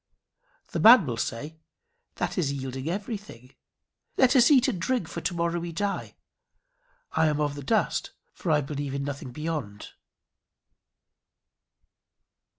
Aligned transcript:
The 0.69 0.79
man 0.79 1.05
will 1.05 1.15
say, 1.15 1.59
"That 2.15 2.35
is 2.35 2.51
yielding 2.51 2.89
everything. 2.89 3.53
Let 4.17 4.35
us 4.35 4.49
eat 4.49 4.67
and 4.67 4.81
drink, 4.81 5.07
for 5.07 5.21
to 5.21 5.33
morrow 5.35 5.59
we 5.59 5.71
die. 5.71 6.15
I 7.11 7.27
am 7.27 7.39
of 7.39 7.53
the 7.53 7.61
dust, 7.61 8.09
for 8.33 8.49
I 8.51 8.61
believe 8.61 8.95
in 8.95 9.03
nothing 9.03 9.31
beyond." 9.31 9.89